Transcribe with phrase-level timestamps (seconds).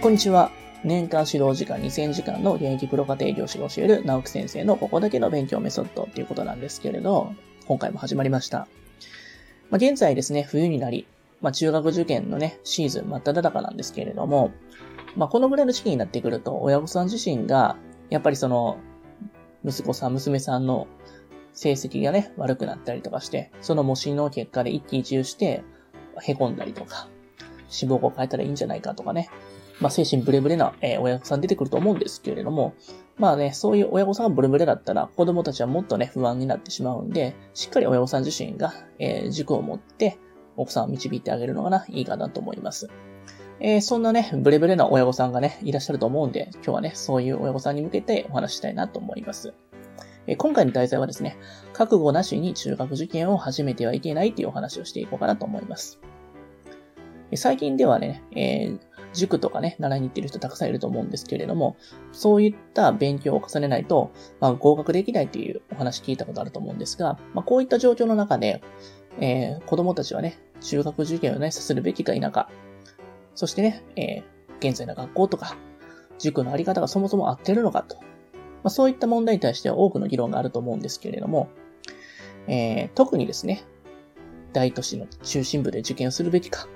[0.00, 0.52] こんにちは。
[0.84, 7.34] 年間指導時間2000時間の現役プロ家庭教師が教える直樹先生のここだけの勉強メソッドっていうことなんですけれど、
[7.66, 8.68] 今回も始まりました。
[9.70, 11.08] まあ、現在ですね、冬になり、
[11.40, 14.52] まあ、中学受験のね、シーズン真っ只中なんですけれども、
[15.16, 17.76] まあ、このぐらいの時期になってくると、親御さん自身が、
[18.08, 18.78] やっぱりその、
[19.64, 20.86] 息子さん、娘さんの
[21.54, 25.64] 成績がね、悪くなったりとかして、その模試の結果で一喜一憂して、
[26.22, 27.08] 凹んだりとか、
[27.68, 29.28] 志望校変えたらいいんじゃないかとかね、
[29.80, 32.74] まあ、精神ブレブレな、え、親御さん出てくると思うんですけれども、
[33.16, 40.18] まあね、そういう親御さんがブレブレだったら、子供たちはもっとね、不安になってしまうんで、しっかり親御さん自身が、えー、軸を持って、
[40.56, 42.88] 奥さんを導いてあげるのがな、いいかなと思います。
[43.60, 49.54] えー、そんなね、ブレブレな親御さんがね、いらっしゃると思うんで、今日はね、そういう親御さんに向けてお話したいなと思います。
[50.28, 51.36] えー、今回の題材はですね、
[51.72, 55.98] 覚悟なしに中学受験を始めてはいけないというお話をしていこうかなと思います。
[57.34, 58.80] 最近ではね、えー、
[59.12, 61.76] 塾とかね、習いに行ってる人たくさんいると思うんですけれども、
[62.12, 68.62] そういった勉強を重ねないと、まあ、合格できないというお話聞いたことあると思うんですが、まあ、こういった状況の中で、
[69.20, 72.50] えー、子供たちはね、中学受験をね、させるべきか否か、
[73.34, 75.56] そしてね、えー、現在の学校とか、
[76.18, 78.04] 塾のあり方がそもそも合ってるのかと、ま
[78.64, 81.48] あ、そういった問題に対しては多くの議論があると思うんですけれども、
[82.48, 83.64] えー、特にですね、
[84.52, 86.66] 大都市の中心部で受験をするべきか、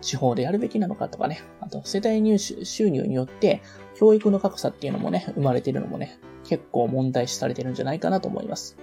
[0.00, 3.62] 地方でやるべきなのかとかね、あと世帯入手収入によって
[3.94, 8.76] 教育の格差っていうのもね、生まれてるのもね、結構問題視されてるんじゃないかなと思います。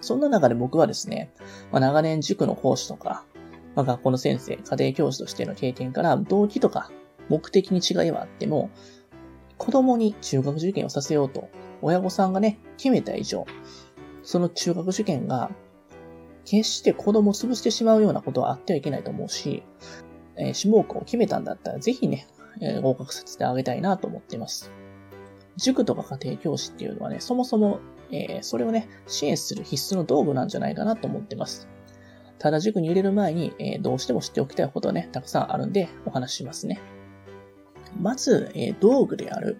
[0.00, 1.32] そんな中で僕はですね、
[1.72, 3.24] まあ、長年塾の講師とか、
[3.74, 6.90] まあ、学校の先生、家庭教師としての経験から動機とか
[7.28, 8.70] 目的に違いはあっても、
[9.58, 11.48] 子供に中学受験をさせようと、
[11.82, 13.46] 親御さんがね、決めた以上、
[14.22, 15.50] その中学受験が
[16.44, 19.62] 決して子供を潰してしまうようなことはあってはいけないと思うし、
[20.40, 22.26] え、志望校を決めたんだったら、ぜひね、
[22.60, 24.70] え、合格させてあげたいなと思っています。
[25.56, 27.80] 塾とか家庭教師っていうのはね、そもそも、
[28.10, 31.68] え、それをね、支援する必須の道具なんじゃないかなと思ってます。
[32.38, 36.80] ただ塾に入れる前に、え、どうしても知っておきたいことはね、たくさんあるんで、お話ししますね。
[38.00, 39.58] まず、え、道具である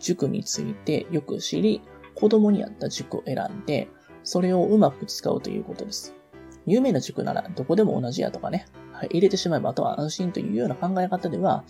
[0.00, 1.82] 塾についてよく知り、
[2.14, 3.88] 子供に合った塾を選んで、
[4.22, 6.14] それをうまく使うということです。
[6.66, 8.66] 有名な塾ならどこでも同じやとかね、
[9.10, 11.64] 入れてしまえばあとは安心というような考え方では、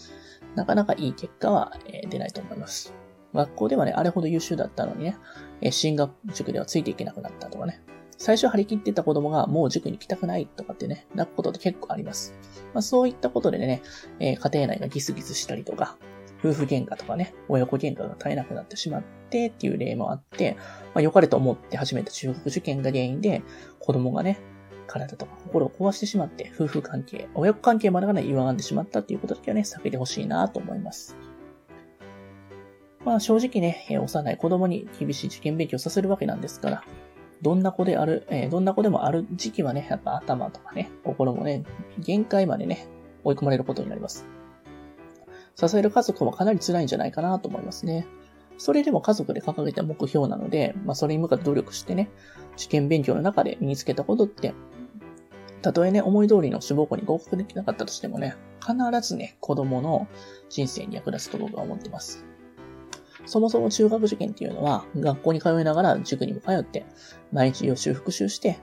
[0.54, 1.72] なかなかいい結果は、
[2.08, 2.94] 出ないと思います。
[3.34, 5.16] 学校ではね、あれほど優秀だったのにね、
[5.60, 7.82] え進学塾ではついていけなくなったとかね、
[8.16, 12.34] 最初張り切ってた子供がもう塾に来たくないとかってね、泣くことって結構あります。
[12.72, 13.82] まあ、そういったことでね、
[14.20, 15.96] え家庭内がギスギスしたりとか、
[16.44, 20.56] 夫婦喧嘩とかね、親子喧嘩が絶えなくなってしまってっていう例もあって、
[20.94, 23.42] まあ、良かれと思って始めた中学受験が原因で、
[23.80, 24.38] 子供がね、
[24.94, 31.16] 体とか心を壊してしまって、夫婦関係、親子関係までがね、歪んでしまったっていうことだけはね、避けてほしいなと思います。
[33.04, 36.84] まあ正直ね、幼い子供に厳しい受験勉強させるわけなんですから、
[37.42, 41.64] どんな子である、えー、どんな子でもある時期はね、やっぱ頭とかね、心もね、
[41.98, 42.86] 限界までね、
[43.24, 44.26] 追い込まれることになります。
[45.56, 48.06] 支える家族もかなり辛いんじゃないかなと思いますね。
[48.56, 52.10] それでも家族で掲げた目標なので、まあそれに向かって努力してね、
[52.56, 54.54] 受験勉強の中で身につけたことって、
[55.64, 60.06] たとえね、思い通りの志望校に合格できなかったとしてもね、必ずね、子供の
[60.50, 62.24] 人生に役立つと僕は思ってます。
[63.24, 66.84] そもそも中学受験っていうのは、学校に通いながら塾にも通って、
[67.32, 68.58] 毎日予習復習して、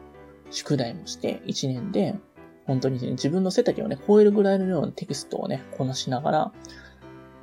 [0.51, 2.13] 宿題もして、1年で、
[2.67, 6.51] 本当にね、自分の背丈をね、超えるぐらいのようなテキストをね、こなしながら、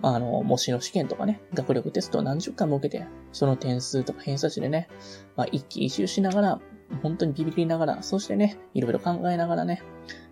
[0.03, 4.89] あの、模試の試験とかね、学力テストを何十回も受けて、その点数とか偏差値でね、
[5.35, 6.61] まあ、一喜一憂しながら、
[7.03, 9.83] 本当にビビりながら、そしてね、いろいろ考えながらね、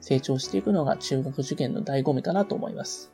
[0.01, 3.13] 成長していくのが中学受験の醍醐味かなと思います。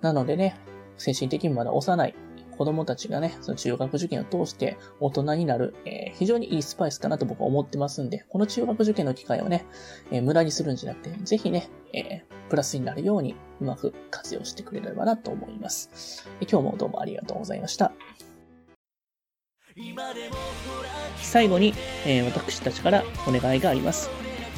[0.00, 0.56] なのでね、
[0.98, 2.14] 精神的にまだ幼い
[2.56, 9.66] 子供たちがね、その中学受験を通して大人になる、えー、非常にいいスパイスかなと僕は思ってますんで、この中学受験の機会をね、
[10.10, 16.28] えー、無駄にするんじゃなくて、ぜひね、えー、プラスになるようにうまく活用してくれればなと思います。
[16.40, 17.92] 今日もどうもありがとうございました。
[21.20, 21.74] 最後に、
[22.06, 24.08] えー、私たちからお願いがあります。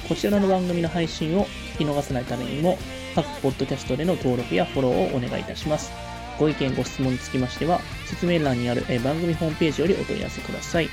[0.08, 2.76] こちらの番組の配信を聞き逃さないためにも、
[3.14, 5.90] 各ポッドキャストでの登録やフォローをお願いいたします。
[6.38, 10.90] ご意見、ご質問につきましては、説明欄にある、え番組ホームページよりお問い合わせください。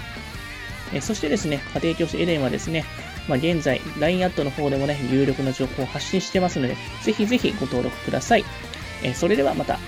[0.94, 2.86] えそしてですね、家庭教師エレンはですね、
[3.28, 8.46] まあ、現在、LINE アットの方でもね、有力な情報を発信してますので、ぜひぜひご登録ください。
[9.04, 9.80] えそれではまた。